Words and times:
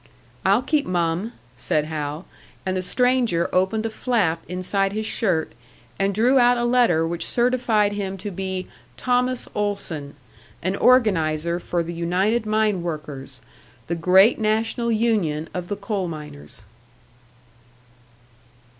"I'll 0.43 0.63
keep 0.63 0.87
mum," 0.87 1.33
said 1.55 1.85
Hal; 1.85 2.25
and 2.65 2.75
the 2.75 2.81
stranger 2.81 3.47
opened 3.53 3.85
a 3.85 3.89
flap 3.91 4.41
inside 4.49 4.93
his 4.93 5.05
shirt, 5.05 5.51
and 5.99 6.11
drew 6.11 6.39
out 6.39 6.57
a 6.57 6.63
letter 6.63 7.05
which 7.05 7.23
certified 7.27 7.91
him 7.91 8.17
to 8.17 8.31
be 8.31 8.67
Thomas 8.97 9.47
Olson, 9.53 10.15
an 10.63 10.75
organiser 10.75 11.59
for 11.59 11.83
the 11.83 11.93
United 11.93 12.47
Mine 12.47 12.81
Workers, 12.81 13.41
the 13.85 13.95
great 13.95 14.39
national 14.39 14.91
union 14.91 15.47
of 15.53 15.67
the 15.67 15.77
coal 15.77 16.07
miners! 16.07 16.65